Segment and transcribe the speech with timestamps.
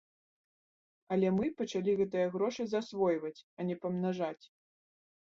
[1.15, 4.45] Але мы пачалі гэтыя грошы засвойваць, а не памнажаць.